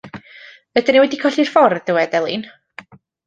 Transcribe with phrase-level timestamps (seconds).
[0.79, 2.47] Yden ni wedi colli'r ffordd, dywed, Elin?